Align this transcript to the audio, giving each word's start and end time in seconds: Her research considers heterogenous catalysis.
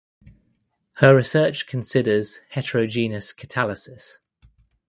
Her 0.93 1.15
research 1.15 1.67
considers 1.67 2.39
heterogenous 2.49 3.31
catalysis. 3.33 4.17